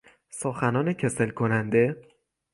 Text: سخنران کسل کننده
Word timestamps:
سخنران 0.29 0.93
کسل 0.93 1.29
کننده 1.31 2.01